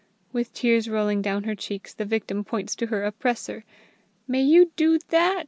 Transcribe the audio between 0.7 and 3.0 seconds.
rolling down her cheeks the victim points to